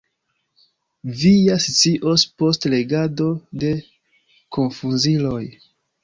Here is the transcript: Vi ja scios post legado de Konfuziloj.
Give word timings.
Vi 1.17 1.33
ja 1.39 1.57
scios 1.65 2.23
post 2.41 2.65
legado 2.75 3.27
de 3.65 3.69
Konfuziloj. 4.57 5.43